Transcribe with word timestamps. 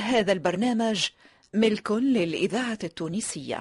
هذا 0.00 0.32
البرنامج 0.32 1.08
ملك 1.54 1.90
للإذاعة 1.90 2.78
التونسية. 2.84 3.60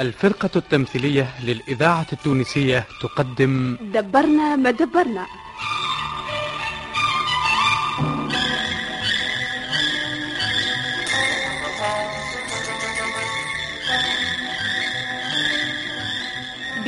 الفرقة 0.00 0.50
التمثيلية 0.56 1.28
للإذاعة 1.44 2.06
التونسية 2.12 2.86
تقدم 3.02 3.76
دبرنا 3.80 4.56
ما 4.56 4.70
دبرنا. 4.70 5.26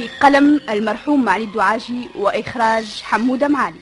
بقلم 0.07 0.61
المرحوم 0.71 1.25
معالي 1.25 1.45
الدعاجي 1.45 2.09
وإخراج 2.15 3.03
حمودة 3.03 3.49
معالي. 3.49 3.79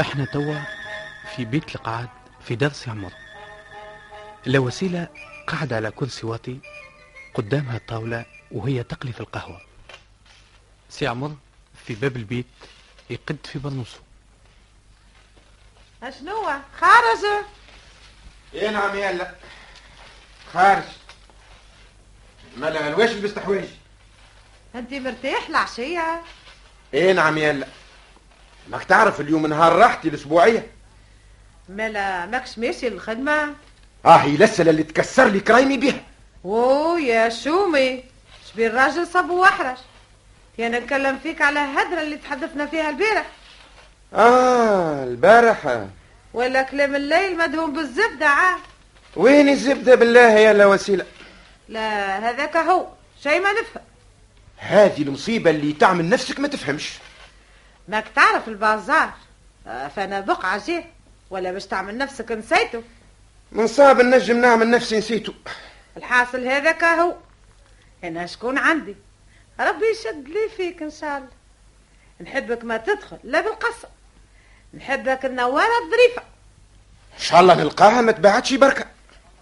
إحنا 0.00 0.24
توا 0.24 0.60
في 1.36 1.44
بيت 1.44 1.74
القعاد 1.74 2.08
في 2.40 2.54
درس 2.56 2.88
عمر. 2.88 3.12
لوسيلة 4.46 5.08
قاعدة 5.46 5.76
على 5.76 5.90
كرسي 5.90 6.26
واطي 6.26 6.58
قدامها 7.34 7.76
الطاولة 7.76 8.24
وهي 8.50 8.82
تقلي 8.82 9.12
في 9.12 9.20
القهوة. 9.20 9.60
سي 10.98 11.06
عمر 11.06 11.34
في 11.86 11.94
باب 11.94 12.16
البيت 12.16 12.46
يقد 13.10 13.36
في 13.44 13.58
برنوسه 13.58 13.98
شنو 16.20 16.42
خارج. 16.80 17.44
إيه 18.54 18.70
نعم 18.70 18.96
يلا. 18.96 19.34
خارج. 20.52 20.82
مالا 22.56 22.88
الواش 22.88 23.10
لبست 23.10 23.38
حوايج؟ 23.38 23.68
أنت 24.74 24.94
مرتاح 24.94 25.48
العشية. 25.48 26.22
إيه 26.94 27.12
نعم 27.12 27.38
يلا. 27.38 27.66
ماك 28.68 28.84
تعرف 28.84 29.20
اليوم 29.20 29.46
نهار 29.46 29.72
راحتي 29.76 30.08
الأسبوعية؟ 30.08 30.70
مالا 31.68 32.26
ماكش 32.26 32.58
ماشي 32.58 32.88
للخدمة. 32.88 33.54
آه 34.04 34.16
هي 34.16 34.36
لسه 34.36 34.70
اللي 34.70 34.82
تكسر 34.82 35.28
لي 35.28 35.40
كرايمي 35.40 35.76
بها 35.76 36.04
أوه 36.44 37.00
يا 37.00 37.28
شومي. 37.28 38.04
شبي 38.52 38.66
الراجل 38.66 39.06
صب 39.06 39.30
واحرج 39.30 39.76
يا 40.58 40.68
نتكلم 40.68 41.18
فيك 41.18 41.42
على 41.42 41.60
هدرة 41.60 42.00
اللي 42.02 42.16
تحدثنا 42.16 42.66
فيها 42.66 42.90
البارح. 42.90 43.26
آه 44.14 45.04
البارحة 45.04 45.86
ولا 46.34 46.62
كلام 46.62 46.96
الليل 46.96 47.38
مدهون 47.38 47.72
بالزبدة 47.72 48.26
عاد 48.26 48.60
وين 49.16 49.48
الزبدة 49.48 49.94
بالله 49.94 50.30
يا 50.30 50.52
لا 50.52 50.66
وسيلة؟ 50.66 51.06
لا 51.68 52.18
هذاك 52.30 52.56
هو 52.56 52.86
شيء 53.22 53.40
ما 53.40 53.52
نفهم. 53.52 53.82
هذه 54.56 55.02
المصيبة 55.02 55.50
اللي 55.50 55.72
تعمل 55.72 56.08
نفسك 56.08 56.40
ما 56.40 56.48
تفهمش. 56.48 56.98
ماك 57.88 58.04
تعرف 58.14 58.48
البازار؟ 58.48 59.10
آه، 59.66 59.88
فأنا 59.88 60.20
بقعة 60.20 60.66
جيه 60.66 60.84
ولا 61.30 61.52
باش 61.52 61.66
تعمل 61.66 61.98
نفسك 61.98 62.32
نسيته؟ 62.32 62.82
من 63.52 63.66
صعب 63.66 64.00
النجم 64.00 64.40
نعمل 64.40 64.70
نفسي 64.70 64.98
نسيته. 64.98 65.34
الحاصل 65.96 66.46
هذاك 66.46 66.84
هو. 66.84 67.14
أنا 68.04 68.26
شكون 68.26 68.58
عندي؟ 68.58 68.96
ربي 69.60 69.86
يشد 69.90 70.28
لي 70.28 70.48
فيك 70.56 70.82
إن 70.82 70.90
شاء 70.90 71.16
الله. 71.18 71.28
نحبك 72.20 72.64
ما 72.64 72.76
تدخل 72.76 73.18
لا 73.24 73.40
بالقصة 73.40 73.88
نحبك 74.74 75.24
النوارة 75.24 75.72
الظريفة. 75.84 76.22
إن 77.14 77.22
شاء 77.22 77.40
الله 77.40 77.54
نلقاها 77.54 78.00
ما 78.00 78.12
تبعتش 78.12 78.54
بركة. 78.54 78.86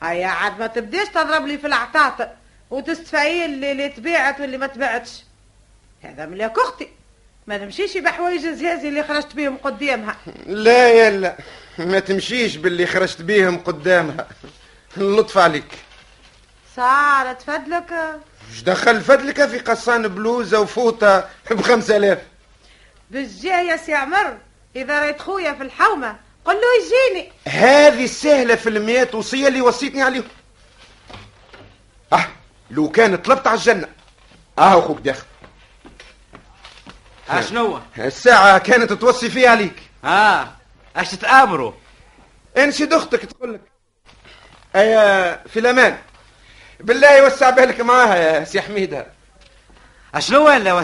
هيا 0.02 0.26
عاد 0.26 0.58
ما 0.58 0.66
تبداش 0.66 1.08
تضرب 1.08 1.46
لي 1.46 1.58
في 1.58 1.66
العطاطة 1.66 2.30
وتستفعيل 2.70 3.54
اللي, 3.54 3.72
اللي 3.72 3.88
تبيعت 3.88 4.40
واللي 4.40 4.58
ما 4.58 4.66
تبعتش. 4.66 5.22
هذا 6.02 6.26
ملاك 6.26 6.58
أختي. 6.58 6.88
ما 7.46 7.58
نمشيش 7.58 7.96
بحوايج 7.96 8.40
زيازي 8.40 8.88
اللي 8.88 9.02
خرجت 9.02 9.34
بيهم 9.34 9.56
قدامها. 9.56 10.16
لا 10.46 10.88
يلا 10.92 11.36
ما 11.78 11.98
تمشيش 11.98 12.56
باللي 12.56 12.86
خرجت 12.86 13.22
بيهم 13.22 13.58
قدامها. 13.58 14.28
اللطف 14.96 15.38
عليك. 15.38 15.78
ساعة 16.76 17.32
تفدلك؟ 17.32 17.92
إيش 18.50 18.62
دخل 18.62 19.00
فدلك 19.00 19.46
في 19.46 19.58
قصان 19.58 20.08
بلوزة 20.08 20.60
وفوطة 20.60 21.28
بخمسة 21.50 21.96
آلاف. 21.96 22.18
بالجاه 23.10 23.60
يا 23.60 23.76
سي 23.76 23.94
عمر 23.94 24.38
إذا 24.76 25.00
رأيت 25.00 25.20
خويا 25.20 25.52
في 25.52 25.62
الحومة 25.62 26.16
قل 26.44 26.54
له 26.54 26.62
يجيني. 26.84 27.32
هذه 27.48 28.04
السهلة 28.04 28.54
في 28.54 28.68
المئات 28.68 29.14
وصية 29.14 29.48
اللي 29.48 29.60
وصيتني 29.60 30.02
عليهم. 30.02 30.24
أه 32.12 32.26
لو 32.70 32.88
كان 32.88 33.16
طلبت 33.16 33.46
على 33.46 33.58
الجنة. 33.58 33.88
أه 34.58 34.78
أخوك 34.78 34.98
داخل. 35.00 35.24
ها 37.28 37.40
شنو 37.40 37.80
الساعة 37.98 38.58
كانت 38.58 38.92
توصي 38.92 39.30
فيها 39.30 39.50
عليك. 39.50 39.82
ها 40.04 40.56
اش 40.96 41.10
تتآمروا؟ 41.10 41.72
انشد 42.56 42.92
أختك 42.92 43.24
تقول 43.24 43.54
لك. 43.54 43.60
أيا 44.76 45.36
في 45.48 45.58
الأمان. 45.58 45.98
بالله 46.84 47.16
يوسع 47.18 47.50
بالك 47.50 47.80
معاها 47.80 48.16
يا 48.16 48.44
سي 48.44 48.60
حميدة 48.60 49.06
شنو 50.18 50.46
ولا 50.46 50.74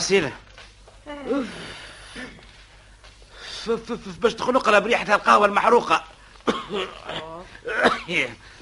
ف- 3.65 3.71
باش 4.21 4.35
تخنق 4.35 4.69
بريحة 4.79 5.15
القهوة 5.15 5.47
المحروقة. 5.47 6.05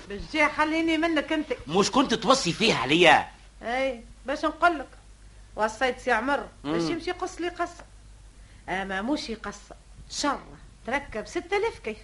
بالجاه 0.08 0.48
خليني 0.56 0.98
منك 0.98 1.32
أنت. 1.32 1.46
مش 1.66 1.90
كنت 1.90 2.14
توصي 2.14 2.52
فيها 2.52 2.78
عليا؟ 2.78 3.28
أي 3.62 4.04
باش 4.26 4.44
نقول 4.44 4.78
لك. 4.78 4.88
وصيت 5.56 5.98
سي 6.00 6.12
عمر 6.12 6.48
باش. 6.64 6.82
يمشي 6.90 7.10
يقص 7.10 7.40
لي 7.40 7.48
قصة. 7.48 7.84
أما 8.68 9.02
مش 9.02 9.30
يقص 9.30 9.58
شره 10.10 10.46
تركب 10.86 11.26
ستة 11.26 11.56
آلاف 11.56 11.78
كيف. 11.78 11.98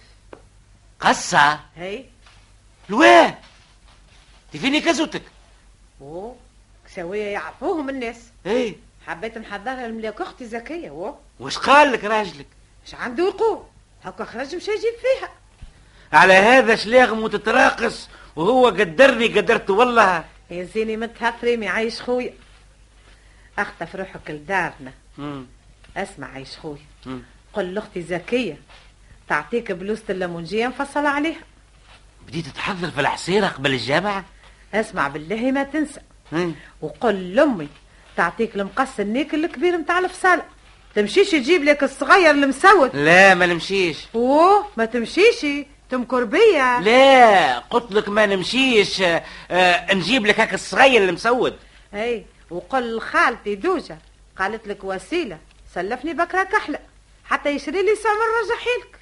قصة؟ 0.99 1.59
هي 1.75 2.05
لوين؟ 2.89 3.35
تفيني 4.55 4.81
كزوتك. 4.81 5.21
اوه 6.01 6.35
كساوية 6.85 7.23
يعرفوهم 7.23 7.89
الناس. 7.89 8.17
إيه. 8.45 8.75
حبيت 9.07 9.37
نحضرها 9.37 9.87
لملاك 9.87 10.21
أختي 10.21 10.45
زكية 10.45 10.89
اوه 10.89 11.19
وش 11.39 11.57
قال 11.57 11.91
لك 11.91 12.03
راجلك؟ 12.03 12.47
إيش 12.85 12.95
عنده 12.95 13.23
يقول؟ 13.23 13.63
هكا 14.03 14.25
خرج 14.25 14.55
مش 14.55 14.67
يجيب 14.67 14.93
فيها. 15.01 15.29
على 16.13 16.33
هذا 16.33 16.75
شلاغم 16.75 17.23
وتتراقص 17.23 18.09
وهو 18.35 18.67
قدرني 18.67 19.27
قدرته 19.27 19.73
والله. 19.73 20.25
يا 20.51 20.63
زيني 20.63 20.97
متهطري 20.97 21.57
معيش 21.57 22.01
خويا. 22.01 22.33
أخطف 23.59 23.95
روحك 23.95 24.31
لدارنا. 24.31 24.93
أسمع 25.97 26.31
عيش 26.31 26.57
خويا. 26.57 27.21
قل 27.53 27.73
لأختي 27.73 28.01
زكية 28.01 28.57
تعطيك 29.29 29.71
بلوزة 29.71 30.03
الليمونجية 30.09 30.67
مفصله 30.67 31.09
عليها. 31.09 31.41
بديت 32.27 32.47
تحضر 32.47 32.91
في 32.91 33.01
العصيرة 33.01 33.47
قبل 33.47 33.73
الجامعة؟ 33.73 34.25
اسمع 34.73 35.07
بالله 35.07 35.51
ما 35.51 35.63
تنسى. 35.63 36.01
مم. 36.31 36.55
وقل 36.81 37.35
لأمي 37.35 37.67
تعطيك 38.17 38.55
المقص 38.55 38.99
النيك 38.99 39.33
الكبير 39.33 39.77
متاع 39.77 39.99
الفصالة 39.99 40.45
تمشيش 40.95 41.31
تجيب 41.31 41.63
لك 41.63 41.83
الصغير 41.83 42.31
المسود. 42.31 42.95
لا 42.95 43.33
ما 43.33 43.45
نمشيش. 43.45 43.97
أوه 44.15 44.65
ما 44.77 44.85
تمشيش. 44.85 45.45
تمكر 45.89 46.23
بيا. 46.23 46.79
لا 46.79 47.59
قلت 47.59 47.91
لك 47.91 48.09
ما 48.09 48.25
نمشيش. 48.25 49.01
آه، 49.51 49.93
نجيب 49.93 50.25
لك 50.25 50.39
هاك 50.39 50.53
الصغير 50.53 51.09
المسود. 51.09 51.57
أي 51.93 52.25
وقل 52.49 52.97
لخالتي 52.97 53.55
دوجة. 53.55 53.97
قالت 54.39 54.67
لك 54.67 54.83
وسيلة. 54.83 55.37
سلفني 55.73 56.13
بكرة 56.13 56.43
كحلة. 56.43 56.79
حتى 57.25 57.49
يشري 57.49 57.83
لي 57.83 57.95
سمر 57.95 58.29
رجحيلك 58.43 58.99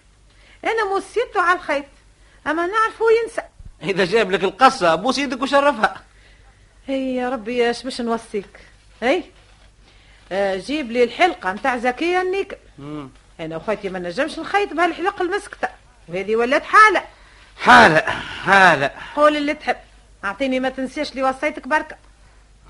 أنا 0.63 0.89
موصيته 0.89 1.41
على 1.41 1.59
الخيط. 1.59 1.85
أما 2.47 2.67
نعرفه 2.67 3.05
ينسى. 3.23 3.41
إذا 3.83 4.05
جاب 4.05 4.31
لك 4.31 4.43
القصة 4.43 4.95
بوس 4.95 5.17
يدك 5.17 5.41
وشرفها. 5.41 6.01
هي 6.87 7.15
يا 7.15 7.29
ربي 7.29 7.67
إيش 7.67 7.83
باش 7.83 8.01
نوصيك؟ 8.01 8.59
هي 9.01 9.23
آه 10.31 10.57
جيب 10.57 10.91
لي 10.91 11.03
الحلقة 11.03 11.53
متاع 11.53 11.77
زكية 11.77 12.21
النيكل 12.21 12.55
مم. 12.79 13.09
أنا 13.39 13.57
وخوتي 13.57 13.89
ما 13.89 13.99
نجمش 13.99 14.39
نخيط 14.39 14.73
بهالحلق 14.73 15.21
المسكتة. 15.21 15.67
وهذه 16.07 16.35
ولات 16.35 16.63
حالة. 16.63 17.03
حالة 17.57 17.99
حالة. 18.45 18.91
قول 19.15 19.37
اللي 19.37 19.53
تحب. 19.53 19.75
أعطيني 20.25 20.59
ما 20.59 20.69
تنساش 20.69 21.15
لي 21.15 21.23
وصيتك 21.23 21.67
بركة. 21.67 21.95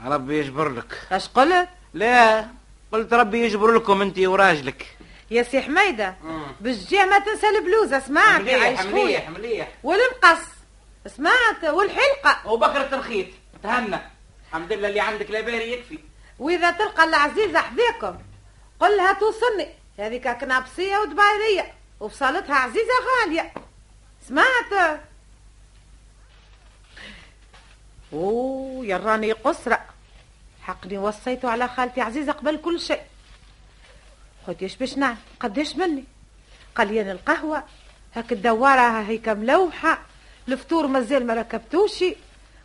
ربي 0.05 0.39
يجبر 0.39 0.69
لك. 0.69 1.07
اش 1.11 1.27
قلت؟ 1.27 1.69
لا 1.93 2.45
قلت 2.91 3.13
ربي 3.13 3.45
يجبر 3.45 3.71
لكم 3.71 4.01
أنت 4.01 4.19
وراجلك. 4.19 4.97
يا 5.31 5.43
سي 5.43 5.61
حميدة 5.61 6.15
بالجيه 6.61 7.05
ما 7.05 7.19
تنسى 7.19 7.47
البلوزة 7.49 7.97
اسمعني 7.97 8.53
عايش 8.53 8.79
خويا. 8.79 9.29
مليح. 9.29 9.67
والمقص. 9.83 10.52
سمعت 11.07 11.63
والحلقة. 11.63 12.47
وبكرة 12.47 12.95
الخيط 12.95 13.27
تهنى. 13.63 13.99
الحمد 14.47 14.73
لله 14.73 14.87
اللي 14.87 14.99
عندك 14.99 15.31
لا 15.31 15.41
باري 15.41 15.71
يكفي. 15.71 15.99
وإذا 16.39 16.71
تلقى 16.71 17.03
العزيزة 17.03 17.59
حذاكم 17.59 18.17
قل 18.79 18.97
لها 18.97 19.13
توصلني. 19.13 19.67
هذيك 19.99 20.27
كنابسية 20.27 20.97
ودبايرية 20.97 21.73
وبصالتها 21.99 22.55
عزيزة 22.55 22.93
غالية. 23.21 23.53
سمعت 24.27 24.99
أوه 28.13 28.85
يا 28.85 28.97
راني 28.97 29.31
قسرة 29.31 29.85
حقني 30.61 30.97
وصيته 30.97 31.49
على 31.49 31.67
خالتي 31.67 32.01
عزيزة 32.01 32.31
قبل 32.31 32.57
كل 32.57 32.79
شيء. 32.79 33.01
خديش 34.47 34.75
باش 34.75 34.97
نعم 34.97 35.17
قديش 35.39 35.75
مني؟ 35.75 36.03
قال 36.75 36.93
لي 36.93 37.11
القهوة. 37.11 37.63
هاك 38.15 38.31
الدوارة 38.31 39.01
هيك 39.01 39.29
ملوحة. 39.29 40.01
الفطور 40.47 40.87
مازال 40.87 41.27
ما 41.27 41.33
ركبتوشي 41.33 42.15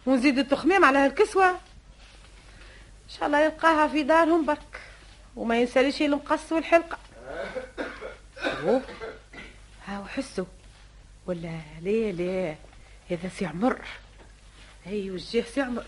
ونزيد 0.07 0.39
التخميم 0.39 0.85
على 0.85 0.99
هالكسوة. 0.99 1.51
إن 1.51 3.15
شاء 3.19 3.27
الله 3.27 3.41
يلقاها 3.41 3.89
في 3.89 4.03
دارهم 4.03 4.47
برك. 4.47 4.81
وما 5.37 5.61
ينساليش 5.61 6.03
المقص 6.03 6.53
والحلقة. 6.53 6.99
أوه. 8.39 8.83
ها 9.87 10.01
وحسوا. 10.01 10.45
ولا 11.27 11.61
ليه 11.81 12.13
ليه؟ 12.13 12.59
هذا 13.11 13.29
سي 13.29 13.47
عمر. 13.47 13.81
هي 14.85 15.11
وجه 15.11 15.45
سي 15.55 15.61
عمر. 15.61 15.85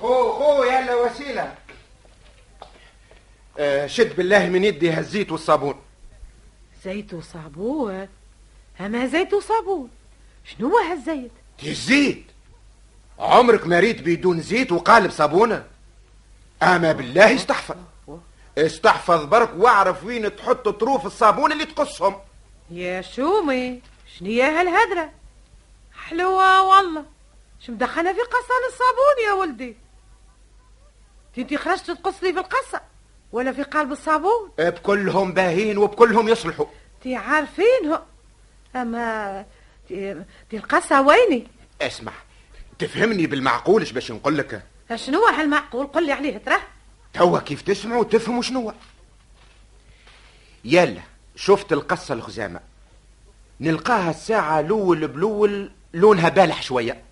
خو 0.00 0.32
خو 0.32 0.62
يلا 0.62 0.94
وسيلة. 0.94 1.54
آه 3.58 3.86
شد 3.86 4.16
بالله 4.16 4.48
من 4.48 4.64
يدي 4.64 4.90
هالزيت 4.90 5.32
والصابون. 5.32 5.82
زيت 6.84 7.14
وصابون؟ 7.14 8.08
أما 8.80 9.06
زيت 9.06 9.34
وصابون؟ 9.34 9.90
شنو 10.58 10.68
هو 10.68 10.78
هالزيت؟ 10.78 11.32
الزيت. 11.62 12.24
عمرك 13.18 13.66
ما 13.66 13.80
ريت 13.80 14.02
بدون 14.02 14.40
زيت 14.40 14.72
وقالب 14.72 15.10
صابونة. 15.10 15.64
أما 16.62 16.92
بالله 16.92 17.34
استحفظ. 17.34 17.76
استحفظ 18.58 19.24
برك 19.24 19.50
واعرف 19.56 20.04
وين 20.04 20.36
تحط 20.36 20.68
طروف 20.68 21.06
الصابون 21.06 21.52
اللي 21.52 21.64
تقصهم. 21.64 22.16
يا 22.70 23.00
شومي 23.00 23.80
شنيا 24.18 24.60
هالهدرة؟ 24.60 25.10
حلوة 25.92 26.62
والله. 26.62 27.04
شو 27.60 27.72
مدخلة 27.72 28.12
في 28.12 28.20
قصان 28.20 28.62
الصابون 28.68 29.26
يا 29.26 29.32
ولدي؟ 29.32 29.76
انتي 31.38 31.56
خرجت 31.56 31.90
تقص 31.90 32.22
لي 32.22 32.32
في 32.32 32.38
القصة 32.38 32.80
ولا 33.32 33.52
في 33.52 33.62
قالب 33.62 33.92
الصابون؟ 33.92 34.50
بكلهم 34.58 35.32
باهين 35.32 35.78
وبكلهم 35.78 36.28
يصلحوا. 36.28 36.66
تي 37.02 37.16
عارفينه. 37.16 38.02
أما 38.76 39.46
تي 40.50 40.56
القصة 40.56 41.02
ويني؟ 41.02 41.46
اسمع 41.82 42.12
تفهمني 42.78 43.26
بالمعقول 43.26 43.84
باش 43.84 44.12
نقول 44.12 44.38
لك؟ 44.38 44.62
شنو 44.94 45.24
هالمعقول؟ 45.24 45.86
قل 45.86 46.06
لي 46.06 46.12
عليه 46.12 46.38
تراه 46.38 46.60
توا 47.12 47.38
كيف 47.38 47.62
تسمعوا 47.62 48.04
تفهموا 48.04 48.42
شنو 48.42 48.72
يلا 50.64 51.00
شفت 51.36 51.72
القصة 51.72 52.14
الخزامة. 52.14 52.60
نلقاها 53.60 54.10
الساعة 54.10 54.60
الأول 54.60 55.08
بلول 55.08 55.70
لونها 55.94 56.28
بالح 56.28 56.62
شوية. 56.62 57.02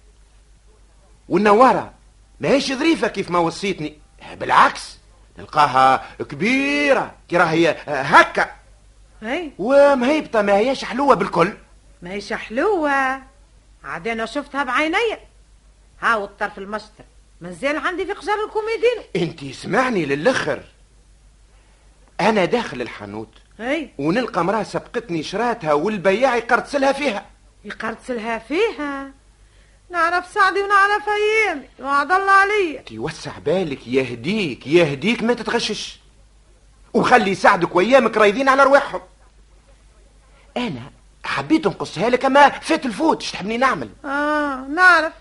والنوارة 1.28 1.92
ما 2.40 2.48
هيش 2.48 2.72
ظريفة 2.72 3.08
كيف 3.08 3.30
ما 3.30 3.38
وصيتني. 3.38 3.98
بالعكس 4.34 4.98
نلقاها 5.38 6.04
كبيرة 6.18 7.14
كي 7.28 7.36
راهي 7.36 7.76
هكا. 7.86 8.50
أي. 9.22 9.52
ومهيبطة 9.58 10.42
ما 10.42 10.56
هيش 10.56 10.84
حلوة 10.84 11.14
بالكل. 11.14 11.52
ما 12.02 12.10
هيش 12.10 12.32
حلوة. 12.32 13.22
عاد 13.84 14.24
شفتها 14.24 14.64
بعيني. 14.64 15.18
ها 16.00 16.16
والطرف 16.16 16.58
المشطر 16.58 17.04
مازال 17.40 17.76
عندي 17.76 18.06
في 18.06 18.12
قجر 18.12 18.44
الكوميدين 18.44 19.28
انتي 19.28 19.52
سمعني 19.52 20.06
للخر 20.06 20.62
أنا 22.20 22.44
داخل 22.44 22.82
الحانوت. 22.82 23.28
أي. 23.60 23.90
ونلقى 23.98 24.44
مراه 24.44 24.62
سبقتني 24.62 25.22
شراتها 25.22 25.72
والبياع 25.72 26.36
يقرطسلها 26.36 26.92
فيها. 26.92 27.26
يقرطسلها 27.64 28.38
فيها؟ 28.38 29.10
نعرف 29.90 30.26
سعدي 30.26 30.62
ونعرف 30.62 31.08
ايامي 31.08 31.68
وعد 31.80 32.12
الله 32.12 32.32
عليا 32.32 32.84
يوسع 32.90 33.38
بالك. 33.38 33.86
يهديك 33.86 34.66
يهديك 34.66 35.22
ما 35.22 35.34
تتغشش. 35.34 35.98
وخلي 36.94 37.30
يساعدك 37.30 37.76
وإيامك 37.76 38.16
رايدين 38.16 38.48
على 38.48 38.62
رواحهم. 38.62 39.00
أنا 40.56 40.90
حبيت 41.28 41.66
نقصها 41.66 42.10
لك 42.10 42.24
أما 42.24 42.48
فات 42.48 42.86
الفوت 42.86 43.22
إيش 43.22 43.32
تحبني 43.32 43.56
نعمل؟ 43.56 43.90
آه 44.04 44.66
نعرف. 44.74 45.12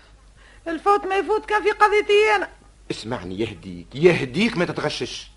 الفوت 0.68 1.06
ما 1.06 1.16
يفوت 1.16 1.46
كان 1.46 1.62
في 1.62 1.70
قضيتي 1.70 2.36
أنا. 2.36 2.48
اسمعني 2.90 3.40
يهديك 3.40 3.86
يهديك 3.94 4.56
ما 4.56 4.64
تتغشش. 4.64 5.30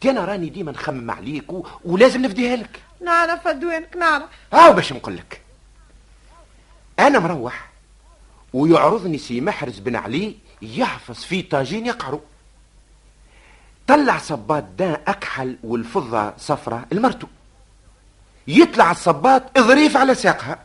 تي 0.00 0.10
أنا 0.10 0.24
راني 0.24 0.48
ديما 0.48 0.72
نخمم 0.72 1.10
عليك 1.10 1.52
و... 1.52 1.66
ولازم 1.84 2.22
نفديها 2.22 2.56
لك. 2.56 2.82
نعرف 3.04 3.48
ادوانك 3.48 3.96
نعرف. 3.96 4.28
هاو 4.52 4.72
باش 4.72 4.92
نقول 4.92 5.16
لك. 5.16 5.40
أنا 6.98 7.18
مروح 7.18 7.68
ويعرضني 8.52 9.18
سي 9.18 9.40
محرز 9.40 9.78
بن 9.78 9.96
علي 9.96 10.36
يحفظ 10.62 11.14
في 11.14 11.42
طاجين 11.42 11.86
يقعروا 11.86 12.20
طلع 13.86 14.18
صباط 14.18 14.62
دان 14.78 14.96
أكحل 15.06 15.58
والفضة 15.64 16.36
صفرة 16.36 16.86
المرتو 16.92 17.26
يطلع 18.48 18.90
الصباط 18.90 19.58
ظريف 19.58 19.96
على 19.96 20.14
ساقها. 20.14 20.58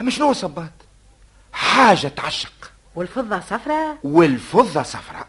أما 0.00 0.10
شنو 0.10 0.26
هو 0.26 0.32
صباط 0.32 0.70
حاجة 1.52 2.08
تعشق. 2.08 2.72
والفضة 2.94 3.40
صفرة؟ 3.40 3.98
والفضة 4.02 4.82
صفراء 4.82 5.26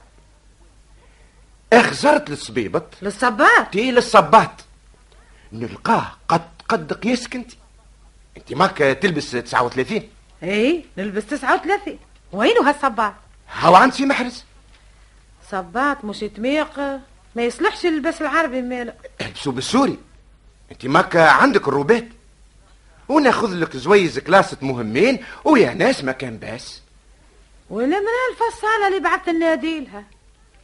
أخزرت 1.73 2.29
للصبيبط. 2.29 2.88
للصباط؟ 3.01 3.67
تي 3.71 3.91
للصباط. 3.91 4.51
نلقاه 5.51 6.11
قد 6.27 6.41
قد 6.69 6.94
قياسك 6.94 7.35
أنت 7.35 7.51
انت 8.38 8.53
ماك 8.53 8.77
تلبس 8.77 9.31
39 9.31 10.09
إي 10.44 10.85
نلبس 10.97 11.25
39 11.25 12.00
وينو 12.31 12.61
هالصباط؟ 12.61 13.13
هاو 13.53 13.75
عند 13.75 13.94
سي 13.94 14.05
محرز. 14.05 14.44
صباط 15.51 16.05
مش 16.05 16.19
تميق. 16.19 16.79
ما 17.35 17.44
يصلحش 17.44 17.85
اللبس 17.85 18.21
العربي 18.21 18.61
ماله. 18.61 18.94
البسوا 19.21 19.51
بالسوري. 19.51 19.97
انت 20.71 20.86
ماك 20.86 21.15
عندك 21.15 21.68
الروبات 21.68 22.07
وناخذ 23.10 23.54
لك 23.54 23.77
زويز 23.77 24.19
كلاسط 24.19 24.57
مهمين 24.62 25.25
ويا 25.44 25.74
ناس 25.74 26.04
ما 26.04 26.12
كان 26.12 26.38
باس. 26.38 26.81
ولا 27.69 28.00
من 28.00 28.06
هالفصالة 28.30 28.88
اللي 28.88 29.00
بعثت 29.00 29.27
الناديلها 29.27 30.03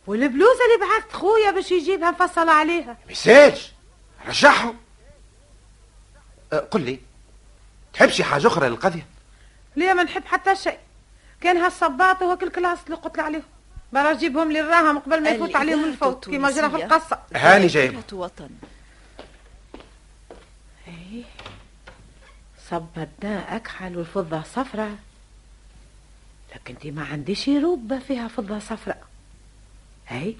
والبلوزة 0.07 0.59
اللي 0.65 0.87
بعثت 0.87 1.13
خويا 1.13 1.51
باش 1.51 1.71
يجيبها 1.71 2.11
مفصلة 2.11 2.51
عليها. 2.51 2.97
مساج. 3.09 3.71
رجعهم. 4.27 4.77
أه 6.53 6.59
قل 6.59 6.81
لي 6.81 6.99
تحب 7.93 8.09
شي 8.09 8.23
حاجة 8.23 8.47
أخرى 8.47 8.69
للقضية؟ 8.69 9.05
ليه 9.75 9.93
ما 9.93 10.03
نحب 10.03 10.25
حتى 10.25 10.55
شيء. 10.55 10.77
كان 11.41 11.57
هالصباط 11.57 12.21
وهاك 12.21 12.43
الكلاس 12.43 12.77
اللي 12.85 12.95
قلت 12.97 13.19
عليهم 13.19 13.43
برا 13.93 14.13
جيبهم 14.13 14.51
لي 14.51 14.59
الراهم 14.59 14.99
قبل 14.99 15.23
ما 15.23 15.29
يفوت 15.29 15.55
عليهم 15.55 15.83
الفوت 15.83 16.29
كيما 16.29 16.51
جرى 16.51 16.69
في 16.69 16.75
القصة. 16.75 17.19
هاني 17.35 17.67
جايب. 17.67 18.01
وطن. 18.13 18.49
صب 22.69 22.87
الداء 22.97 23.55
أكحل 23.55 23.97
والفضة 23.97 24.43
صفرة. 24.43 24.97
لكن 26.55 26.75
دي 26.81 26.91
ما 26.91 27.05
عنديش 27.05 27.49
روبة 27.49 27.99
فيها 27.99 28.27
فضة 28.27 28.59
صفراء 28.59 29.03
هاي 30.07 30.35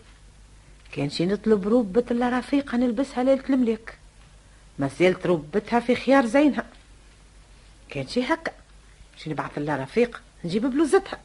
كان 0.92 1.10
شي 1.10 1.26
نطلب 1.26 1.68
روبة 1.68 2.06
إلا 2.12 2.40
رفيقة 2.40 2.78
نلبسها 2.78 3.24
ليلة 3.24 3.44
الملك. 3.50 3.98
ما 4.80 4.88
زالت 4.88 5.26
روبتها 5.26 5.80
في 5.80 5.96
خيار 5.96 6.26
زينها. 6.26 6.66
كان 7.90 8.08
شي 8.08 8.24
هكا 8.24 8.52
شي 9.18 9.30
نبعث 9.30 9.58
لها 9.58 9.84
رفيق 9.84 10.22
نجيب 10.46 10.66
بلوزتها. 10.66 11.20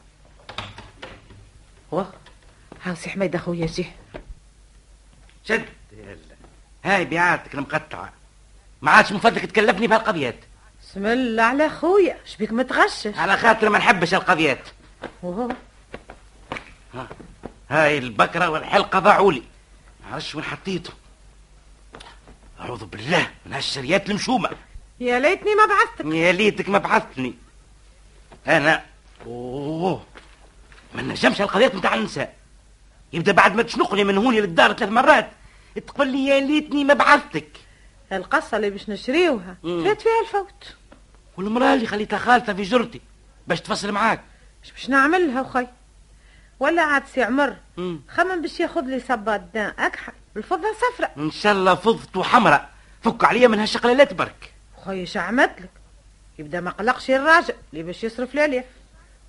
واه 1.91 2.13
هاو 2.83 2.95
سي 2.95 3.09
حميد 3.09 3.35
اخويا 3.35 3.65
جه 3.65 3.85
شد. 5.45 5.65
هاي 6.83 7.05
بيعاتك 7.05 7.55
المقطعة. 7.55 8.13
ما 8.81 8.91
عادش 8.91 9.11
من 9.11 9.19
فضلك 9.19 9.45
تكلفني 9.45 9.87
بهالقضيات 9.87 10.35
بسم 10.85 11.05
الله 11.05 11.43
على 11.43 11.69
خويا. 11.69 12.17
شبيك 12.25 12.51
متغشش 12.51 13.17
على 13.17 13.37
خاطر 13.37 13.69
ما 13.69 13.77
نحبش 13.77 14.13
القضيات. 14.13 14.59
وهو. 15.23 15.51
هاي 17.69 17.97
البكرة 17.97 18.49
والحلقة 18.49 18.99
ضاعولي 18.99 19.43
ما 20.03 20.13
عرفش 20.13 20.35
وين 20.35 20.43
حطيتهم 20.43 20.95
أعوذ 22.59 22.85
بالله 22.85 23.29
من 23.45 23.53
هالشريات 23.53 24.09
المشومة. 24.09 24.49
يا 24.99 25.19
ليتني 25.19 25.55
ما 25.55 25.65
بعثتك. 25.65 26.15
يا 26.15 26.31
ليتك 26.31 26.69
ما 26.69 26.77
بعثتني. 26.77 27.33
أنا 28.47 28.83
أوه 29.25 30.03
ما 30.95 31.01
نجمش 31.01 31.41
القضيات 31.41 31.75
نتاع 31.75 31.95
النساء. 31.95 32.35
يبدأ 33.13 33.31
بعد 33.31 33.55
ما 33.55 33.63
تشنقني 33.63 34.03
من 34.03 34.17
هوني 34.17 34.41
للدار 34.41 34.73
ثلاث 34.73 34.91
مرات. 34.91 35.29
تقول 35.87 36.07
لي 36.07 36.25
يا 36.25 36.39
ليتني 36.39 36.83
ما 36.83 36.93
بعثتك. 36.93 37.47
القصة 38.11 38.57
اللي 38.57 38.69
باش 38.69 38.89
نشريوها. 38.89 39.57
فات 39.63 40.01
فيها 40.01 40.21
الفوت. 40.21 40.75
والمرأة 41.37 41.73
اللي 41.73 41.87
خليتها 41.87 42.19
خالتها 42.19 42.53
في 42.53 42.61
جرتي 42.63 43.01
باش 43.47 43.61
تفصل 43.61 43.91
معاك. 43.91 44.21
اش 44.63 44.71
باش 44.71 44.89
نعملها 44.89 45.41
وخي 45.41 45.67
ولا 46.59 46.81
عاد 46.81 47.03
سي 47.07 47.23
عمر. 47.23 47.55
مم. 47.77 48.01
خمم 48.09 48.41
باش 48.41 48.59
ياخذ 48.59 48.81
لي 48.81 48.99
صباط 48.99 49.41
دام 49.53 49.73
أكحل 49.79 50.13
بالفضه 50.35 50.67
صفراء 50.73 51.13
إن 51.17 51.31
شاء 51.31 51.53
الله 51.53 51.75
فضت 51.75 52.17
وحمراء. 52.17 52.69
فك 53.03 53.23
عليا 53.23 53.47
من 53.47 53.59
هالشقلالات 53.59 54.13
برك 54.13 54.53
خويا 54.85 55.03
اش 55.03 55.17
عملت 55.17 55.61
لك؟ 55.61 55.69
يبدأ 56.39 56.61
ما 56.61 56.71
قلقش 56.71 57.11
الراجل 57.11 57.53
اللي 57.73 57.83
باش 57.83 58.03
يصرف 58.03 58.35
لي 58.35 58.63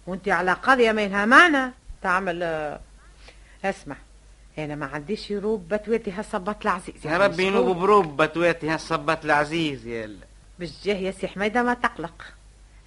وانت 0.07 0.29
على 0.29 0.53
قضية 0.53 0.93
ما 0.93 1.07
لها 1.07 1.25
معنى. 1.27 1.73
تعمل 2.03 2.43
آه، 2.43 2.81
اسمع. 3.65 3.97
أنا 4.59 4.75
ما 4.75 4.87
عنديش 4.87 5.31
يروب 5.31 5.69
بتواتي 5.75 6.11
هالصبات 6.11 6.63
العزيز. 6.63 7.07
يا 7.07 7.19
ربي 7.19 7.47
ينوب 7.47 7.77
بروب 7.77 8.23
بتواتي 8.23 8.69
هالصبات 8.69 9.25
العزيز 9.25 9.87
يلا 9.87 10.27
بالجاه 10.59 10.95
يا 10.95 11.11
سي 11.11 11.29
حميدة 11.29 11.63
ما 11.63 11.75
تقلق. 11.75 12.25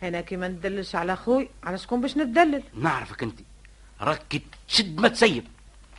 أنا 0.03 0.21
كي 0.21 0.37
ما 0.37 0.47
ندللش 0.47 0.95
على 0.95 1.15
خوي 1.15 1.49
على 1.63 1.77
شكون 1.77 2.01
باش 2.01 2.17
ندلل 2.17 2.63
نعرفك 2.73 3.23
أنت. 3.23 3.39
راك 4.01 4.41
تشد 4.67 5.01
ما 5.01 5.07
تسيب. 5.07 5.43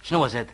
شنو 0.03 0.27
زاد؟ 0.27 0.50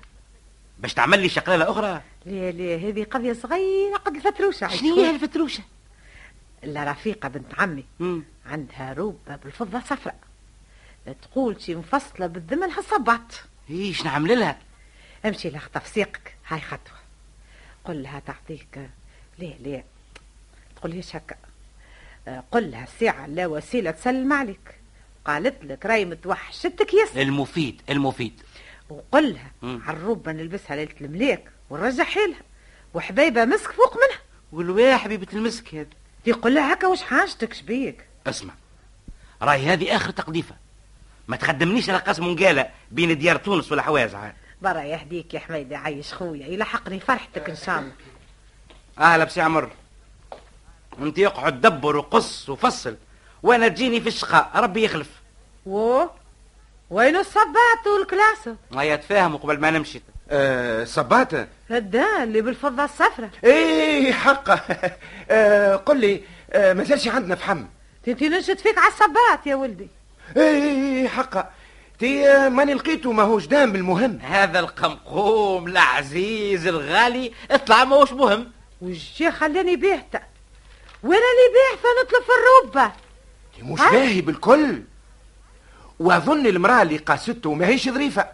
باش 0.78 0.94
تعمل 0.94 1.20
لي 1.20 1.28
شقلالة 1.28 1.70
أخرى؟ 1.70 2.02
لا 2.26 2.50
لا 2.50 2.76
هذه 2.76 3.04
قضية 3.04 3.32
صغيرة 3.32 3.96
قد 3.96 4.16
الفتروشه 4.16 4.68
شنو 4.68 4.94
هي 4.94 5.11
الفتروشة؟ 5.11 5.62
لا 6.62 6.90
رفيقة 6.90 7.28
بنت 7.28 7.54
عمي. 7.58 7.85
مم. 8.00 8.23
عندها 8.46 8.92
روبه 8.92 9.37
بالفضة 9.44 9.80
صفراء. 9.80 10.16
تقول 11.23 11.61
شي 11.62 11.75
مفصلة 11.75 12.26
بالذمن 12.26 12.70
هالصبات 12.70 13.35
إيش 13.70 14.04
نعمل 14.04 14.40
لها؟ 14.40 14.58
امشي 15.26 15.50
لاخطف 15.50 15.87
سيقك 15.87 16.35
هاي 16.49 16.61
خطوة. 16.61 16.97
قل 17.85 18.02
لها 18.02 18.23
تعطيك 18.26 18.90
ليه 19.38 19.54
ليه. 19.61 19.85
تقول 20.76 20.90
ليش 20.90 21.16
هكا 21.16 21.37
قل 22.50 22.71
لها 22.71 22.85
الساعة 22.85 23.26
لا 23.26 23.47
وسيلة 23.47 23.90
تسلم 23.90 24.33
عليك. 24.33 24.75
قالت 25.25 25.64
لك 25.64 25.87
راي 25.87 26.04
متوحشتك 26.04 26.95
ياسر. 26.95 27.23
المفيد 27.23 27.83
المفيد. 27.90 28.40
وقل 28.88 29.33
لها 29.33 29.50
مم. 29.62 29.83
عالروبة 29.87 30.33
نلبسها 30.33 30.76
ليلة 30.76 30.95
الملاك 31.00 31.50
ونرجع 31.71 32.04
حيلها 32.04 32.40
وحبايبة 32.95 33.45
مسك 33.45 33.73
فوق 33.73 33.95
منها. 33.97 34.21
والوا 34.52 34.97
حبيبة 34.97 35.26
المسك 35.33 35.75
هذا. 35.75 35.88
يقول 36.26 36.54
لها 36.54 36.73
هكا 36.73 36.87
وش 36.87 37.02
حاجتك 37.02 37.52
شبيك 37.54 38.04
اسمع. 38.26 38.54
راي 39.42 39.66
هذه 39.66 39.97
آخر 39.97 40.11
تقديفة 40.11 40.54
ما 41.28 41.37
تخدمنيش 41.37 41.90
على 41.90 41.99
قسم 41.99 42.26
ونقالة 42.26 42.71
بين 42.90 43.18
ديار 43.18 43.37
تونس 43.37 43.73
والحواز 43.73 44.14
عاد. 44.14 44.35
برا 44.62 44.82
يهديك 44.82 45.34
يا 45.34 45.38
حميدة 45.38 45.78
عايش 45.78 46.14
خويا 46.14 46.46
يلحقني 46.46 47.00
فرحتك 47.00 47.50
إن 47.50 47.56
شاء 47.56 47.78
الله. 47.78 47.92
أهلا 48.98 49.25
بسي 49.25 49.40
عمر. 49.40 49.70
أنت 50.98 51.18
يقعد 51.18 51.60
دبر 51.60 51.96
وقص 51.96 52.48
وفصل. 52.48 52.96
وأنا 53.42 53.68
تجيني 53.68 54.00
في 54.00 54.08
الشقاء 54.08 54.50
ربي 54.54 54.84
يخلف. 54.84 55.10
و؟ 55.66 56.04
وين 56.90 57.16
الصبات 57.16 57.86
والكلاسة؟ 57.86 58.56
هيا 58.75 58.96
تفاهموا 58.96 59.38
قبل 59.38 59.60
ما 59.60 59.70
نمشي. 59.70 60.02
آه 60.30 60.84
صباتة 60.84 61.46
هدا 61.70 62.22
اللي 62.22 62.40
بالفضة 62.40 62.84
الصفرة. 62.84 63.30
إيه 63.44 64.12
حقه. 64.12 64.54
آه 65.30 65.76
قل 65.76 66.00
لي 66.00 66.22
آه 66.52 66.72
ما 66.72 66.84
زالش 66.84 67.08
عندنا 67.08 67.34
فحم 67.34 67.64
تنتي 68.04 68.28
نشد 68.28 68.58
فيك 68.58 68.78
على 68.78 68.88
الصبات 68.88 69.46
يا 69.46 69.54
ولدي. 69.54 69.88
إيه 70.36 71.08
حقه. 71.08 71.50
تي 71.98 72.48
ماني 72.48 72.74
لقيته 72.74 73.12
ماهوش 73.12 73.46
دام 73.46 73.72
بالمهم 73.72 74.18
هذا 74.22 74.60
القمقوم 74.60 75.66
العزيز 75.66 76.66
الغالي 76.66 77.32
اطلع 77.50 77.84
ماهوش 77.84 78.12
مهم. 78.12 78.52
والجي 78.80 79.30
خلاني 79.30 79.76
بيهتا 79.76 80.22
وأنا 81.02 81.16
اللي 81.18 81.52
بيه 81.54 81.76
فنطلب 81.76 82.22
في 82.22 82.32
الروبة 82.38 82.92
تي 83.56 83.62
مش؟ 83.62 83.80
باهي 83.80 84.20
بالكل. 84.20 84.82
وأظن 85.98 86.46
المرأة 86.46 86.82
اللي 86.82 86.96
قاسته 86.96 87.54
ماهيش 87.54 87.88
ظريفة. 87.88 88.28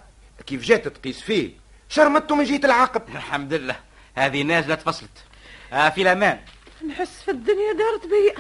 كيف 0.47 0.63
جات 0.63 0.89
تقيس 0.89 1.21
فيه؟ 1.21 1.51
شرمته 1.89 2.35
من 2.35 2.45
جهة 2.45 2.61
العاقب. 2.65 3.03
الحمد 3.09 3.55
لله. 3.55 3.77
هذه 4.15 4.43
نازلة 4.43 4.77
فصلت. 4.77 5.25
آه 5.73 5.89
في 5.89 6.03
الأمان. 6.03 6.41
نحس 6.89 7.23
في 7.23 7.31
الدنيا 7.31 7.73
دارت 7.73 8.07
بيا 8.07 8.35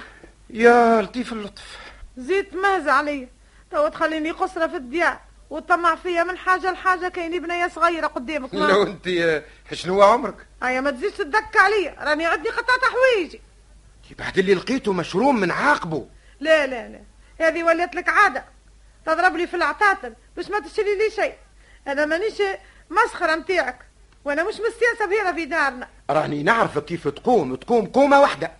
يا 0.50 1.02
لطيف 1.02 1.32
اللطف. 1.32 1.78
زيت 2.16 2.54
مهز 2.54 2.88
عليا. 2.88 3.28
توا 3.72 3.88
تخليني 3.88 4.30
قصرة 4.30 4.66
في 4.66 4.76
الديار 4.76 5.20
وطمع 5.50 5.94
فيا 5.94 6.24
من 6.24 6.38
حاجة 6.38 6.72
لحاجة 6.72 7.08
كاين 7.08 7.42
بنية 7.42 7.68
صغيرة 7.68 8.06
قدامك. 8.06 8.54
لو 8.54 8.82
انت 8.82 9.08
آه، 9.08 9.42
شنو 9.72 10.02
عمرك؟ 10.02 10.46
هيا 10.62 10.80
ما 10.80 10.90
تزيدش 10.90 11.16
تدك 11.16 11.56
عليا 11.56 11.96
راني 12.00 12.26
عندي 12.26 12.48
قطعة 12.48 12.90
حوايجي 12.90 13.40
بعد 14.18 14.38
اللي 14.38 14.54
لقيته 14.54 14.92
مشروم 14.92 15.40
من 15.40 15.50
عاقبه. 15.50 16.06
لا 16.40 16.66
لا 16.66 16.88
لا 16.88 17.00
هذه 17.46 17.64
ولات 17.64 17.94
لك 17.94 18.08
عادة. 18.08 18.44
تضرب 19.06 19.36
لي 19.36 19.46
في 19.46 19.54
العطاطل 19.54 20.14
باش 20.36 20.50
ما 20.50 20.60
تشري 20.60 20.94
لي 20.98 21.10
شيء. 21.10 21.34
أنا 21.86 22.06
مانيش 22.06 22.42
مسخرة 22.90 23.34
متاعك 23.34 23.78
وأنا 24.24 24.42
مش 24.44 24.54
مستانسة 24.54 25.06
بهنا 25.06 25.32
في 25.32 25.44
دارنا. 25.44 25.88
راني 26.10 26.42
نعرفك 26.42 26.84
كيف 26.84 27.08
تقوم 27.08 27.54
تقوم 27.54 27.86
قومة 27.86 28.20
واحدة. 28.20 28.52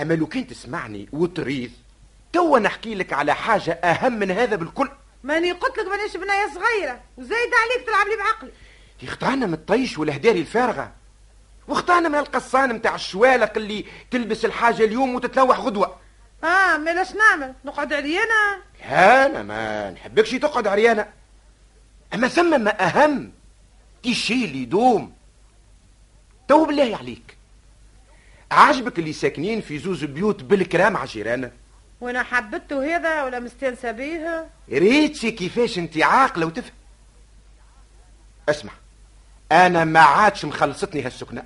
أما 0.00 0.14
لو 0.14 0.26
كنت 0.26 0.50
تسمعني 0.50 1.08
وتريد 1.12 1.72
توا 2.32 2.58
نحكي 2.58 2.94
لك 2.94 3.12
على 3.12 3.34
حاجة 3.34 3.72
أهم 3.72 4.12
من 4.12 4.30
هذا 4.30 4.56
بالكل. 4.56 4.90
ماني 5.22 5.52
قلت 5.52 5.78
لك 5.78 5.86
مانيش 5.86 6.16
بنية 6.16 6.54
صغيرة. 6.54 7.00
وزايد 7.16 7.50
عليك 7.54 7.86
تلعب 7.86 8.06
لي 8.06 8.16
بعقلي 8.16 8.52
يخطانا 9.02 9.46
من 9.46 9.54
الطيش 9.54 9.98
والهداري 9.98 10.40
الفارغة. 10.40 10.92
واخطانا 11.68 12.08
من 12.08 12.18
القصان 12.18 12.74
متاع 12.74 12.94
الشوالق 12.94 13.52
اللي 13.56 13.84
تلبس 14.10 14.44
الحاجة 14.44 14.84
اليوم 14.84 15.14
وتتلوح 15.14 15.60
غدوة. 15.60 15.96
آه 16.44 16.76
مالاش 16.76 17.14
نعمل. 17.14 17.54
نقعد 17.64 17.92
علينا 17.92 18.58
لا 18.90 19.26
أنا 19.26 19.42
ما 19.42 19.90
نحبكش 19.90 20.30
تقعد 20.30 20.66
عريانة. 20.66 21.06
أما 22.14 22.28
ثم 22.28 22.60
ما 22.60 22.86
أهم 22.86 23.32
اللي 24.30 24.62
يدوم. 24.62 25.14
تو 26.48 26.64
بالله 26.64 26.96
عليك. 26.96 27.36
عجبك 28.50 28.98
اللي 28.98 29.12
ساكنين 29.12 29.60
في 29.60 29.78
زوز 29.78 30.04
بيوت 30.04 30.42
بالكرام 30.42 30.96
على 30.96 31.06
جيراننا 31.06 31.52
وأنا 32.00 32.22
حبته 32.22 32.96
هذا 32.96 33.22
ولا 33.22 33.40
مستانسة 33.40 33.90
بيه؟ 33.90 34.46
ريتشي 34.70 35.30
كيفاش 35.30 35.78
انت 35.78 35.98
عاقلة 36.02 36.46
وتفهم. 36.46 36.72
اسمع 38.48 38.72
أنا 39.52 39.84
ما 39.84 40.00
عادش 40.00 40.44
مخلصتني 40.44 41.02
هالسكنة. 41.02 41.42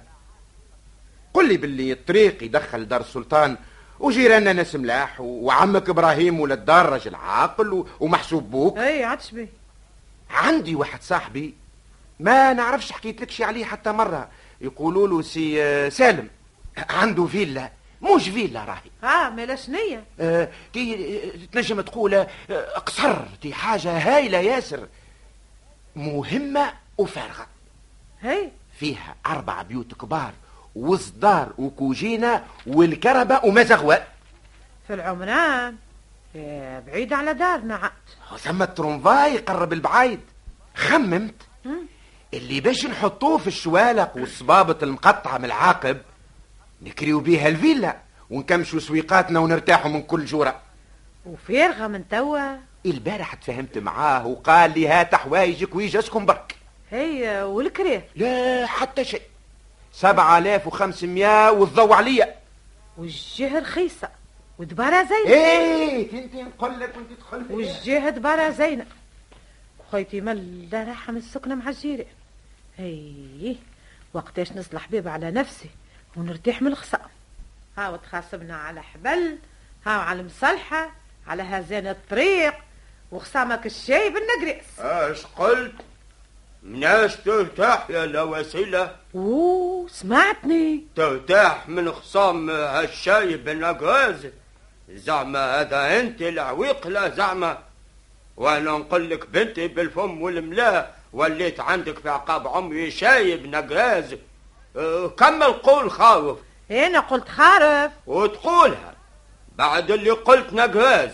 قل 1.35 1.49
لي 1.49 1.57
باللي 1.57 1.93
الطريق 1.93 2.43
يدخل 2.43 2.89
دار 2.89 3.01
السلطان 3.01 3.57
وجيراننا 4.01 4.53
ناس 4.53 4.75
ملاح 4.75 5.21
وعمك 5.21 5.89
إبراهيم 5.89 6.41
ولد 6.41 6.59
الدار 6.59 6.89
راجل 6.89 7.15
عاقل 7.15 7.85
ومحسوب 8.01 8.51
بوك. 8.51 8.79
أي 8.79 9.05
عادش 9.05 9.31
بيه. 9.31 9.49
عندي 10.31 10.75
واحد 10.75 11.03
صاحبي 11.03 11.55
ما 12.21 12.53
نعرفش 12.53 12.93
حكيت 12.93 13.21
لك 13.21 13.31
شي 13.31 13.45
عليه 13.45 13.65
حتى 13.65 13.93
مرة. 13.93 14.29
يقولوا 14.61 15.09
له 15.09 15.23
سي 15.23 15.63
آه، 15.63 15.89
سالم. 15.89 16.29
عنده 16.91 17.27
فيلا. 17.27 17.71
مش 18.03 18.29
فيلا 18.29 18.65
راهي. 18.65 19.13
آه 19.13 19.29
مالاش 19.31 19.69
نية. 19.69 20.05
آه، 20.21 20.49
كي 20.73 20.97
تنجم 21.53 21.81
تقول 21.81 22.15
آه، 22.15 22.29
قصر 22.87 23.17
دي 23.43 23.55
حاجة 23.55 23.99
هايلة 23.99 24.39
ياسر. 24.39 24.89
مهمة 25.97 26.73
وفارغة. 26.99 27.47
هي؟ 28.21 28.49
فيها 28.79 29.15
أربع 29.27 29.63
بيوت 29.63 29.95
كبار 29.95 30.33
وصدار 30.77 31.53
وكوجينة 31.59 32.45
والكربة 32.67 33.41
ومزغوة 33.45 34.05
في 34.87 34.95
العمران. 34.95 35.77
بعيد 36.87 37.13
على 37.13 37.35
دارنا 37.35 37.77
عاد. 37.77 38.39
ثم 38.39 38.63
الترنفاي 38.63 39.35
يقرب 39.35 39.73
البعيد. 39.73 40.21
خممت. 40.77 41.35
اللي 42.35 42.61
باش 42.61 42.87
نحطوه 42.87 43.39
في 43.39 43.47
الشوالق 43.47 44.17
والصبابة 44.17 44.77
المقطعة 44.83 45.39
من 45.39 45.45
العاقب 45.45 45.99
نكريو 46.83 47.21
بيها 47.21 47.49
الفيلا 47.49 47.97
ونكمشوا 48.31 48.81
سويقاتنا 48.81 49.41
ونرتاحوا 49.41 49.91
من 49.91 50.03
كل 50.03 50.25
جورة. 50.25 50.61
وفارغة 51.27 51.87
من 51.87 52.09
توا. 52.09 52.57
البارح 52.87 53.35
تفهمت 53.35 53.79
معاه 53.79 54.27
وقال 54.27 54.79
لي 54.79 54.89
هات 54.89 55.15
حوايجك 55.15 55.75
ويجي 55.75 55.99
اسكن 55.99 56.27
برك. 56.27 56.57
هي 56.91 57.43
والكريف 57.43 58.03
لا 58.17 58.67
حتى 58.67 59.05
شيء. 59.05 59.23
سبعة 59.93 60.39
آلاف 60.39 60.67
وخمسمائة 60.67 61.51
والضو 61.51 61.93
عليا 61.93 62.35
والجهة 62.99 63.59
رخيصة 63.59 64.09
ودبارة 64.59 65.03
زينة. 65.03 65.35
إيه 65.37 66.25
انت 66.25 66.35
نقول 66.35 66.81
لك 66.81 66.97
وانت 66.97 67.11
تدخل 67.11 67.47
والجهة 67.51 68.11
دبارة 68.11 68.51
زينة. 68.51 68.87
خويتي 69.91 70.21
ملا 70.21 70.85
راحة 70.85 71.13
من 71.13 71.19
السكنة 71.19 71.55
مع 71.55 71.69
الجيران. 71.69 72.07
إيه 72.79 73.57
وقتاش 74.15 74.53
نصلح 74.53 74.89
بيب 74.89 75.09
على 75.09 75.31
نفسي. 75.31 75.69
ونرتاح 76.17 76.63
من 76.63 76.69
الخصام 76.69 77.01
هاو 77.79 77.97
تخاصمنا 77.97 78.57
على 78.57 78.83
حبل 78.83 79.39
هاو 79.87 80.01
على 80.01 80.21
المصلحة 80.21 80.91
على 81.27 81.43
هزان 81.43 81.87
الطريق 81.87 82.55
وخصامك 83.13 83.67
الشاي 83.67 84.11
بالنقريس. 84.11 84.81
اش 84.81 85.27
قلت؟ 85.27 85.73
مناش 86.63 87.17
ترتاح 87.17 87.91
يا 87.91 88.07
لا 88.07 88.23
وسيلة. 88.23 88.97
أوه 89.15 89.89
سمعتني. 89.89 90.85
ترتاح 90.97 91.69
من 91.69 91.93
خصام 91.93 92.51
هالشاي 92.51 93.37
بالنقراز 93.37 94.27
زعما 94.91 95.61
هذا 95.61 96.01
أنت 96.01 96.23
العويق 96.23 96.87
لا 96.87 97.09
زعما. 97.09 97.59
وأنا 98.37 98.71
نقول 98.71 99.11
لك 99.11 99.27
بنتي 99.27 99.69
بالفم 99.69 100.23
والملا 100.23 100.91
وليت 101.13 101.61
عندك 101.61 101.99
في 101.99 102.09
عقاب 102.09 102.49
عمري 102.49 102.91
شايب 102.91 103.47
نقراز 103.47 104.17
كمل 105.17 105.53
قول 105.53 105.91
خاوف؟ 105.91 106.39
أنا 106.71 107.01
قلت 107.01 107.29
خارف 107.29 107.93
وتقولها. 108.07 108.95
بعد 109.57 109.91
اللي 109.91 110.11
قلت 110.11 110.53
نقراز 110.53 111.11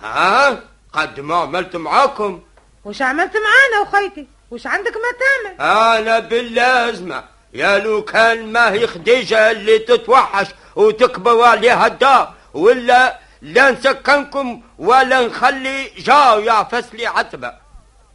ها؟ 0.00 0.62
قد 0.92 1.20
ما 1.20 1.36
عملت 1.36 1.76
معاكم. 1.76 2.42
وش 2.84 3.02
عملت 3.02 3.32
معانا 3.36 3.88
وخيتي 3.88 4.26
وش 4.50 4.66
عندك 4.66 4.92
ما 4.96 5.18
تعمل؟ 5.18 5.60
أنا 5.70 6.18
باللازمة. 6.18 7.24
يا 7.52 7.78
لو 7.78 8.04
كان 8.04 8.52
ما 8.52 8.72
هي 8.72 8.86
خديجة 8.86 9.50
اللي 9.50 9.78
تتوحش 9.78 10.46
وتكبر 10.76 11.42
عليها 11.42 11.86
الدار 11.86 12.34
ولا 12.54 13.18
لا 13.42 13.70
نسكنكم 13.70 14.62
ولا 14.78 15.26
نخلي 15.26 15.88
جار 15.88 16.40
يعفس 16.40 16.94
لي 16.94 17.06
عتبة. 17.06 17.52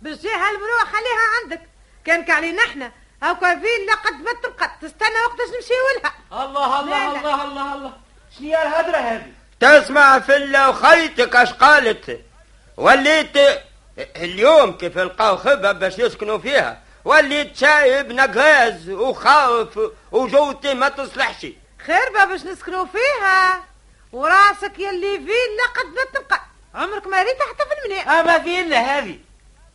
بالجهة 0.02 0.48
هالمروءة 0.48 0.86
خليها 0.86 1.42
عندك. 1.42 1.62
كان 2.06 2.32
علينا 2.32 2.64
إحنا 2.64 2.92
هاو 3.24 3.36
فيلا 3.36 3.94
قد 4.06 4.14
ما 4.14 4.34
تبقى. 4.44 4.72
تستنى 4.82 5.22
وقتاش 5.26 5.48
نمشيو 5.56 5.76
لها 6.04 6.44
الله 6.46 6.82
لا، 6.82 6.98
الله 6.98 7.14
لا. 7.14 7.20
الله 7.20 7.44
الله 7.44 7.76
الله 7.76 7.94
شنو 8.38 8.48
هي 8.48 8.64
الهدرة 8.64 8.98
هذه؟ 8.98 9.32
تسمع 9.60 10.20
في 10.20 10.36
الله 10.36 10.72
خيتك 10.72 11.36
اش 11.36 11.54
قالت؟ 11.54 12.22
وليت 12.78 13.38
اليوم 13.98 14.78
كيف 14.78 14.98
لقاو 14.98 15.38
خبة 15.38 15.72
باش 15.72 16.00
يسكنوا 16.00 16.38
فيها. 16.38 16.82
وليت 17.06 17.58
شايب 17.58 18.12
نقاز 18.12 18.90
وخاف 18.90 19.80
وجوتي 20.12 20.74
ما 20.74 20.90
تصلحش. 20.90 21.48
خير 21.86 22.26
باش 22.26 22.46
نسكنوا 22.46 22.86
فيها. 22.86 23.64
وراسك 24.12 24.80
يلي 24.80 25.18
فيلا 25.18 25.66
قد 25.76 25.86
ما 25.96 26.20
تبقى. 26.20 26.42
عمرك 26.76 27.08
ما 27.08 27.24
ريت 27.24 27.42
حتى 27.42 27.70
في 27.70 27.86
المنيح 27.86 28.10
أما 28.10 28.40
فيلا 28.40 28.78
هذه. 28.78 29.20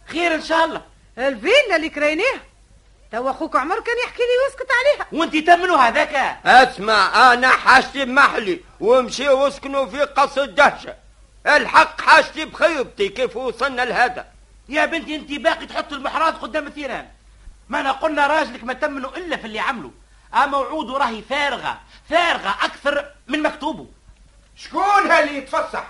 خير 0.09 0.35
إن 0.35 0.43
شاء 0.43 0.65
الله. 0.65 0.83
الفيلا 1.19 1.77
اللي 1.77 1.89
كرينيها 1.89 2.41
تو 3.17 3.31
أخوك 3.31 3.57
عمر 3.57 3.81
كان 3.81 3.97
يحكي 4.05 4.23
لي 4.23 4.45
ويسكت 4.45 4.69
عليها. 4.79 5.07
وأنت 5.13 5.37
تمنوا 5.37 5.77
هذاك؟ 5.77 6.15
أسمع 6.47 7.33
أنا 7.33 7.49
حاجتي 7.49 8.05
بمحلي 8.05 8.61
ومشي 8.81 9.29
واسكنوا 9.29 9.87
في 9.87 10.01
قصر 10.01 10.43
الدهشة 10.43 10.95
الحق 11.47 12.01
حاجتي 12.01 12.45
بخيبتي 12.45 13.09
كيف 13.09 13.37
وصلنا 13.37 13.83
لهذا؟ 13.83 14.27
يا 14.69 14.87
بنتي 14.87 15.17
أنت 15.17 15.33
باقي 15.33 15.67
تحط 15.67 15.93
المحراث 15.93 16.35
قدام 16.35 16.67
الثيران. 16.67 17.09
ما 17.69 17.81
أنا 17.81 17.93
قلنا 17.93 18.27
راجلك 18.27 18.65
ما 18.65 18.73
تمنوا 18.73 19.17
إلا 19.17 19.37
في 19.37 19.45
اللي 19.45 19.61
عملوا 19.61 19.91
اما 20.35 20.59
وعوده 20.59 20.99
راهي 20.99 21.23
فارغة 21.23 21.81
فارغة 22.11 22.57
أكثر 22.63 23.11
من 23.29 23.43
مكتوبه. 23.43 23.87
شكون 24.57 25.13
اللي 25.13 25.37
يتفصح 25.37 25.87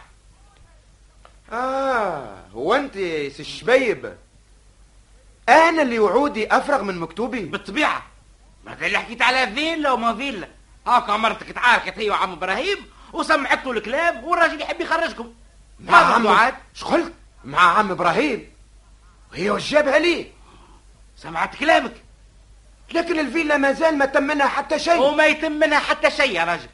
آه 1.52 2.36
هو 2.54 2.74
انت 2.74 2.94
سي 2.94 3.40
الشبيب. 3.40 4.16
أنا 5.48 5.82
اللي 5.82 5.98
وعودي 5.98 6.56
أفرغ 6.56 6.82
من 6.82 6.98
مكتوبي. 6.98 7.40
بالطبيعة. 7.40 8.02
ما 8.64 8.86
اللي 8.86 8.98
حكيت 8.98 9.22
على 9.22 9.54
فيلا 9.54 9.92
وما 9.92 10.14
فيلا. 10.14 10.48
هاكا 10.86 11.16
مرتك 11.16 11.52
تعاركت 11.52 11.98
هي 11.98 12.10
وعم 12.10 12.32
إبراهيم 12.32 12.78
وسمعت 13.12 13.66
له 13.66 13.72
الكلام 13.72 14.24
والراجل 14.24 14.60
يحب 14.60 14.80
يخرجكم. 14.80 15.34
مع 15.80 16.14
عم. 16.14 16.52
شقلت 16.74 17.12
مع 17.44 17.78
عم 17.78 17.90
إبراهيم. 17.90 18.52
وهي 19.32 19.50
وش 19.50 19.70
جابها 19.70 19.98
ليه 19.98 20.32
سمعت 21.16 21.56
كلامك؟ 21.56 21.94
لكن 22.92 23.18
الفيلا 23.18 23.56
ما 23.56 23.72
زال 23.72 23.98
ما 23.98 24.04
تم 24.04 24.22
منها 24.22 24.46
حتى 24.46 24.78
شيء. 24.78 25.00
وما 25.00 25.26
يتم 25.26 25.52
منها 25.52 25.78
حتى 25.78 26.10
شيء 26.10 26.30
يا 26.30 26.44
راجل. 26.44 26.68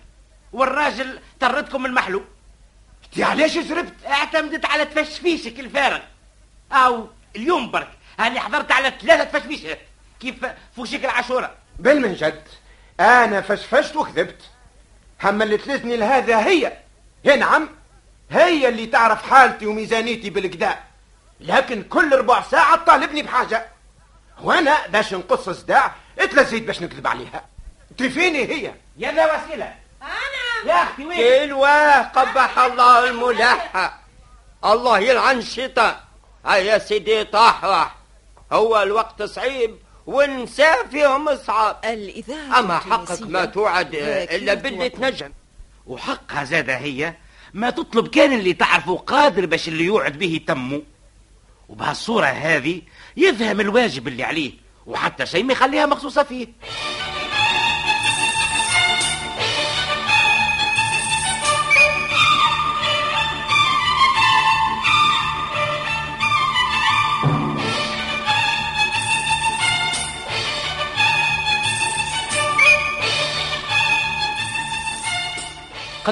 والراجل 0.52 1.20
طردكم 1.40 1.82
من 1.82 1.86
المحلو 1.86 2.22
انت 3.04 3.24
علاش 3.24 3.58
زربت 3.58 3.94
اعتمدت 4.06 4.64
على 4.66 4.84
تفشفيشك 4.84 5.60
الفارغ. 5.60 6.00
أو 6.72 7.08
اليوم 7.36 7.70
برك. 7.70 7.90
هاني 8.22 8.40
حضرت 8.40 8.72
على 8.72 8.92
ثلاثة 9.00 9.24
تفشفيشات 9.24 9.78
كيف 10.20 10.34
فوشيك 10.76 11.04
العاشورة؟ 11.04 11.54
بالمنجد 11.78 12.42
أنا 13.00 13.40
فشفشت 13.40 13.96
وكذبت. 13.96 14.42
أما 15.24 15.44
اللي 15.44 15.56
تلزني 15.56 15.96
لهذا 15.96 16.38
هي. 16.46 16.72
هي 17.24 17.36
نعم. 17.36 17.68
هي 18.30 18.68
اللي 18.68 18.86
تعرف 18.86 19.30
حالتي 19.30 19.66
وميزانيتي 19.66 20.30
بالكدا 20.30 20.78
لكن 21.40 21.82
كل 21.82 22.16
ربع 22.18 22.42
ساعة 22.42 22.76
تطالبني 22.76 23.22
بحاجة. 23.22 23.66
وأنا 24.42 24.86
باش 24.86 25.14
نقص 25.14 25.50
صداع 25.50 25.94
اتلزيت 26.18 26.62
باش 26.62 26.82
نكذب 26.82 27.06
عليها. 27.06 27.44
تفيني 27.98 28.44
هي. 28.44 28.74
يا 28.96 29.12
ذا 29.12 29.24
وسيلة. 29.24 29.74
أنا. 30.02 30.72
يا 30.72 30.82
أختي 30.82 31.04
وين؟ 31.04 31.46
كلواه 31.46 32.02
قبح 32.02 32.58
الله 32.58 33.08
الملاحة 33.10 33.98
الله 34.64 34.98
يلعن 34.98 35.38
الشيطان. 35.38 35.94
هيا 36.46 36.78
سيدي 36.78 37.24
طاح 37.24 37.64
هو 38.52 38.82
الوقت 38.82 39.22
صعيب 39.22 39.76
والنساء 40.06 40.86
فيهم 40.86 41.36
صعاب 41.36 41.76
الإذاعة 41.84 42.58
أما 42.58 42.78
حقك 42.78 43.22
ما 43.22 43.44
توعد 43.44 43.96
ذاكرة 43.96 44.36
إلا 44.36 44.52
وطن. 44.52 44.92
تنجم 44.92 45.32
وحقها 45.86 46.44
زادة 46.44 46.76
هي 46.76 47.14
ما 47.54 47.70
تطلب 47.70 48.08
كان 48.08 48.32
اللي 48.32 48.52
تعرفه 48.52 48.96
قادر 48.96 49.46
باش 49.46 49.68
اللي 49.68 49.84
يوعد 49.84 50.18
به 50.18 50.40
تمه 50.46 50.82
وبهالصورة 51.68 52.26
هذه 52.26 52.82
يفهم 53.16 53.60
الواجب 53.60 54.08
اللي 54.08 54.22
عليه 54.22 54.52
وحتى 54.86 55.26
شيء 55.26 55.44
ما 55.44 55.52
يخليها 55.52 55.86
مخصوصة 55.86 56.22
فيه. 56.22 56.46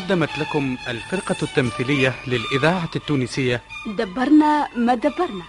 قدمت 0.00 0.38
لكم 0.38 0.76
الفرقة 0.88 1.36
التمثيلية 1.42 2.14
للإذاعة 2.26 2.90
التونسية. 2.96 3.62
دبرنا 3.86 4.68
ما 4.76 4.94
دبرنا. 4.94 5.44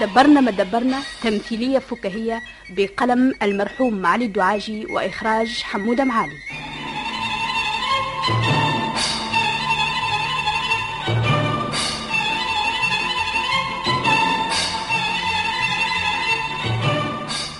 دبرنا 0.00 0.40
ما 0.40 0.50
دبرنا 0.50 1.02
تمثيلية 1.22 1.78
فكاهية 1.78 2.42
بقلم 2.70 3.34
المرحوم 3.42 3.94
معالي 3.94 4.24
الدعاجي 4.24 4.86
وإخراج 4.86 5.62
حمودة 5.62 6.04
معالي. 6.04 6.38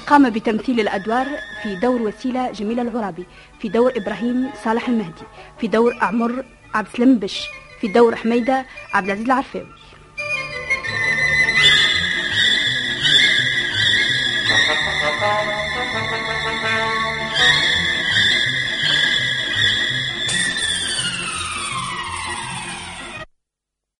قام 0.06 0.30
بتمثيل 0.30 0.80
الأدوار 0.80 1.26
في 1.62 1.74
دور 1.76 2.02
وسيلة 2.02 2.52
جميلة 2.52 2.82
العرابي 2.82 3.26
في 3.60 3.68
دور 3.68 3.92
إبراهيم 3.96 4.50
صالح 4.64 4.88
المهدي 4.88 5.22
في 5.60 5.68
دور 5.68 5.98
أعمر 6.02 6.44
عبد 6.74 6.86
السلام 6.86 7.18
بش 7.18 7.46
في 7.80 7.88
دور 7.88 8.16
حميدة 8.16 8.66
عبد 8.94 9.06
العزيز 9.06 9.24
العرفاوي. 9.24 9.66